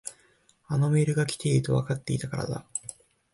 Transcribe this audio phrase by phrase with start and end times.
[0.65, 2.65] あのメールが来ているとわかっていたからだ。